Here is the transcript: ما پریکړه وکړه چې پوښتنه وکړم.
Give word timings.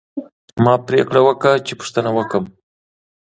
ما 0.63 0.73
پریکړه 0.87 1.21
وکړه 1.23 1.53
چې 1.65 1.73
پوښتنه 1.79 2.09
وکړم. 2.17 2.45